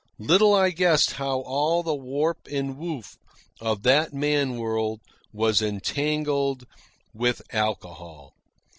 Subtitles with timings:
[0.17, 3.19] Little I guessed how all the warp and woof
[3.59, 4.99] of that man world
[5.31, 6.65] was entangled
[7.13, 8.33] with alcohol.